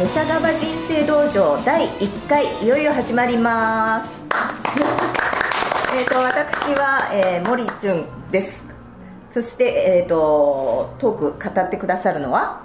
[0.00, 4.18] めちゃがば人生道場第1回いよいよ始まります。
[5.94, 8.64] えっと私は、えー、森純です。
[9.30, 9.64] そして、
[9.98, 12.62] えーと、トーク語ってくださるのは？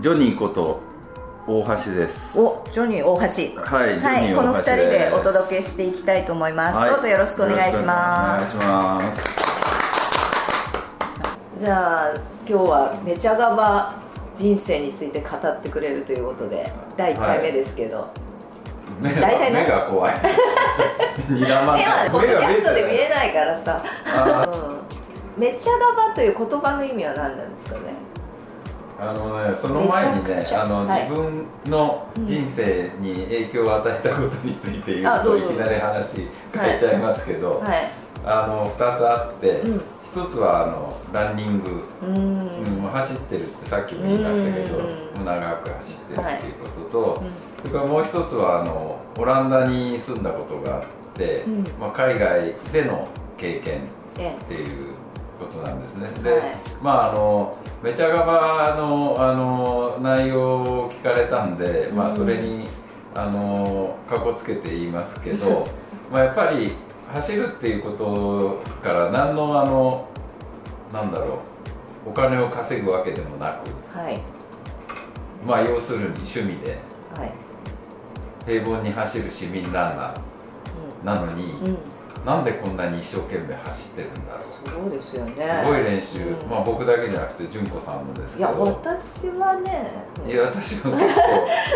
[0.00, 0.80] ジョニーこと
[1.46, 2.38] 大橋です。
[2.38, 3.16] おジョニー大
[3.54, 3.62] 橋。
[3.62, 8.54] はい、はい、この2人でお届けしていきたいと思います、はい、どうぞよろしくお願いします。
[8.54, 9.44] お願いします。
[11.58, 12.14] じゃあ
[12.46, 13.94] 今日はめちゃがば
[14.36, 18.08] 人生について語ってくれるということで第1回目ですけど、は
[19.00, 19.02] い。
[19.02, 20.14] 目が大体目が怖い。
[21.30, 23.82] 目はポッドキャストで見えないからさ、
[25.36, 28.04] うん、めちゃがばという言葉の意味は何なんですかね？
[28.96, 37.90] あのねその前にねあの、はい、自分の人生に影響を与えたことについて言うと、うん、いきなり話変えちゃいますけど、はい、
[38.24, 39.82] あの2つあって、うん
[40.14, 44.78] 一つはあのランニング、うん、走ってるってさっきも言いましたけど、
[45.24, 47.20] 長く走ってるっていうことと、はい、
[47.62, 54.92] それからもう一つはあのオランダに住んだことがあって、うん、まあ、海外での経験っていう
[55.40, 56.08] ことなんですね。
[56.22, 56.40] で、はい、
[56.80, 62.68] まああのめちゃがばのあの内容を聞かれたんで、まあそれに
[63.16, 65.66] あのかこつけて言いますけど、
[66.12, 66.76] まあやっぱり
[67.14, 70.08] 走るっていうことから何のあの
[70.92, 71.42] なんだろ
[72.06, 74.20] うお金を稼ぐわけでもなく、はい、
[75.46, 76.78] まあ要するに趣味で、
[77.16, 77.32] はい、
[78.44, 81.78] 平凡に走る市民ランナーなのに、うん、
[82.26, 84.42] なんでこんなに一生懸命走ってるんだろう。
[84.68, 85.62] そうですよね。
[85.64, 88.50] すごい練習、うん、まあ僕だけじゃなくて純子さんもですけど。
[88.50, 91.20] いや私はねいや私も結構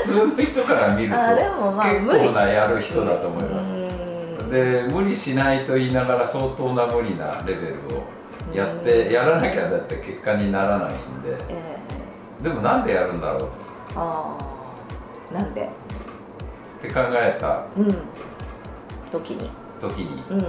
[0.04, 4.07] 普通の人から見ると結構なやる人だと思います、
[4.50, 8.02] で無理しないと言いながら相当な無理なレベルを
[8.54, 13.48] やって、やらなきゃだって結果にならないんで、えー、でもなんでやるんだろう？
[13.94, 14.38] あ
[15.30, 15.34] あ。
[15.34, 15.62] なんで？
[15.64, 15.68] っ
[16.80, 17.88] て考えた、うん、
[19.10, 19.50] 時に。
[19.80, 20.44] 時に、うん、っ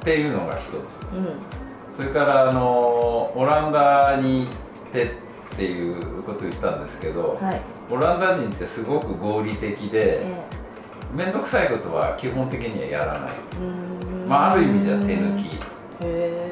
[0.00, 1.36] ていうのが一つ、うん、
[1.96, 4.52] それからあのオランダに行っ
[4.92, 5.08] てっ
[5.56, 7.60] ていうことを言ったんですけど、はい、
[7.90, 10.59] オランダ人ってすごく合理的で、えー
[11.14, 13.32] 面倒くさいことは基本的にはやらない、
[14.28, 15.60] まあ、ある意味じゃ手抜き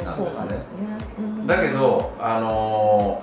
[0.05, 3.23] なんですね、ね、だけど、あの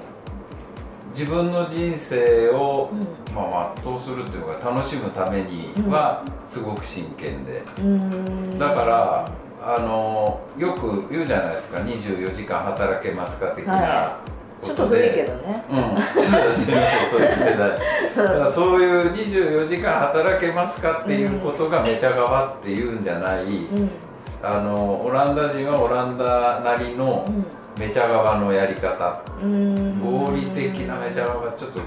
[1.13, 7.63] ー、自分の人生を、うん、まあ、全うするっていうのが楽しむためにはすごく真剣で、
[8.57, 9.31] だから
[9.61, 11.79] あのー、よく言うじゃないですか。
[11.79, 15.63] 24時間働けますか的な、はいちょっと古いけどね。
[15.69, 15.85] うん
[16.53, 17.79] すみませんそういう世代
[18.15, 23.89] だからそういう24時間働けますかっていうことがめちゃがわっていうんじゃない、うん、
[24.41, 27.27] あのオランダ人はオランダなりの
[27.77, 31.81] めちゃがわのやり方、うん、合理的なめちゃがわちょっと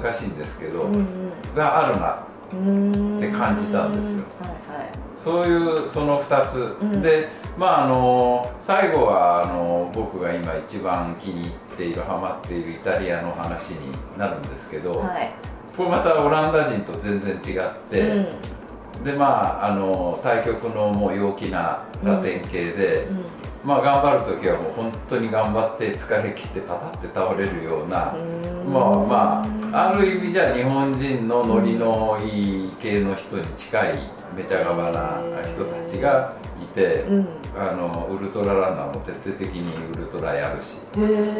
[0.00, 4.90] 難しいんですけど、うん、があるなって感じたんですよ、はいはい、
[5.22, 15.32] そういうその2つ、でまああの最後はあの僕が今一番気に入っているハマっているイタリアの話になるんですけど、はい、
[15.76, 23.16] これまたオランダ人と全然違って、うん、でまああの対局のもう陽気なラテン系で、うん。
[23.16, 23.24] うん、
[23.64, 28.14] まあ頑張る時はもう本当に頑張って疲れ切ってパタって倒れるような
[28.68, 40.78] まあまあある意味じゃ日本人のノリのいい系の人に近いめちゃがばな人たちがいて、うん、あのウルトラランナーも徹底的にウルトラやるし。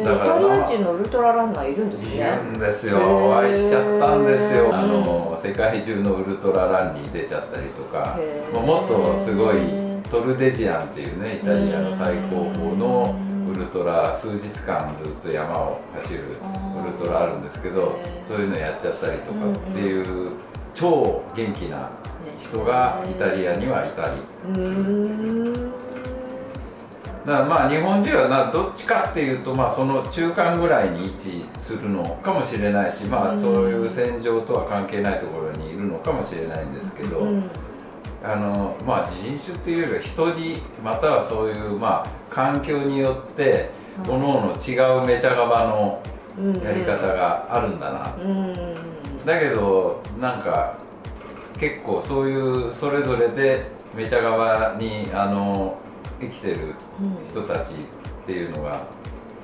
[0.03, 2.17] だからイタリア人のウルトラランナーいるんですね。
[2.17, 2.97] いるんですよ。
[2.99, 4.69] お会いしちゃったんですよ。
[4.75, 8.17] あの、世界中のウルトラランに出ちゃったりとか。
[8.53, 13.15] もっとすごいトルデジアンっていうねイタリアの最高峰の
[13.51, 20.33] ウルトラ数日間ずっと山を走るウルトラあるんですけどそういうのやっちゃったりとかっていう
[20.75, 21.89] 超元気な
[22.39, 24.21] 人がイタリアにはいたり
[24.51, 25.82] だか
[27.31, 37.25] らまあ日本人はなどっちかっていうとまあその中間ぐらいに位置するのかもしれないしまあそういう戦場とは関係ないところにいるのかもしれないんですけど、
[38.23, 43.69] あのまあ人種っていうよりは人にまたはそういうまあ環境によって
[44.05, 46.01] 各々違うめちゃがばの
[46.63, 48.15] やり方があるんだな、
[49.25, 50.77] だけどなんか
[51.59, 55.77] 結構そういうそれぞれでめちゃ側にあの
[56.19, 56.75] 生きてる
[57.29, 58.85] 人たちっていうのが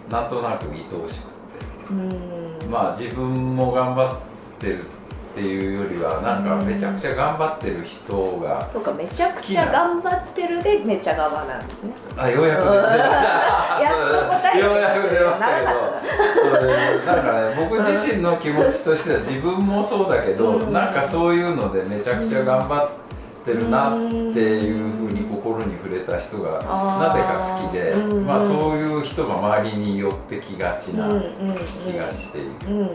[0.09, 4.17] なんとなく愛おしくて、まあ自分も頑張っ
[4.59, 4.85] てる
[5.31, 11.93] っていうよりはなんかめちゃくちゃ頑張ってる人がそうかめちゃくちゃ頑張ってるでめちゃ側なんですね。
[12.17, 20.73] あようやく やっと回ようやく出ましたけどなんかね僕自身の気持ちとしては自分もそうだけど、うん。
[20.73, 23.08] なんかそういうのでめちゃくちゃ頑張って
[23.53, 32.89] るなっていうふうに心に触れた人がなぜか好きで、うんまあ、そういう人が周りに寄ってきがちなうんうん気がしているんでうんうん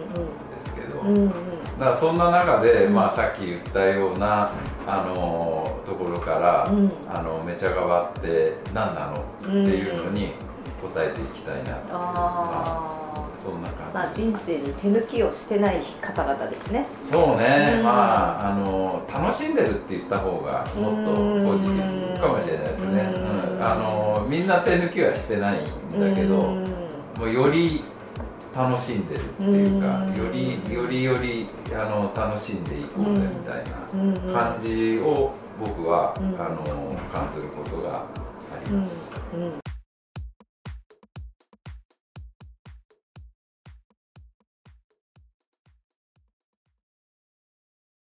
[0.64, 1.00] すけど。
[1.00, 1.28] うんうん。
[1.28, 1.34] だ
[1.78, 2.94] からそんな中で、うん。
[2.94, 4.50] まあ、さっき言ったような、
[4.86, 6.90] あのところから、うん。
[7.08, 10.32] あのめちゃ側って何なのっていうのに
[10.82, 12.74] 答えていきたいな、あそんなー。
[12.74, 12.83] 感
[13.94, 16.87] まあ人生に手抜きをしてない方々ですね。
[17.05, 17.85] じそうね、うん。
[17.85, 21.14] まああの楽しんでるって言った方がもっと
[21.46, 23.56] ポジティブかもしれないですね、うん。
[23.56, 23.64] うん。
[23.64, 26.64] あのみんな手抜きはしてないんだけど、うん。
[27.19, 27.85] もうより
[28.52, 30.17] 楽しんでるっていうか、うん。
[30.17, 33.79] よりよりよりあの楽しんでいこうぜみたいな。
[33.93, 34.35] うん。
[34.35, 35.32] 感じを
[35.64, 36.35] 僕は、うん。
[36.35, 38.05] あの感じることがあ
[38.67, 38.81] りうん。
[38.81, 39.11] ます。
[39.35, 39.63] うん